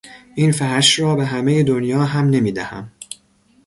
این 0.35 0.51
فرش 0.51 0.99
را 0.99 1.15
به 1.15 1.25
همهی 1.25 1.63
دنیا 1.63 2.03
هم 2.03 2.29
نمیدهم! 2.29 2.91